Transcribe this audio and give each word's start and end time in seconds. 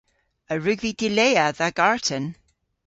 A 0.51 0.53
wrug 0.57 0.79
vy 0.83 0.91
dilea 0.99 1.45
dha 1.57 1.69
garten? 1.77 2.25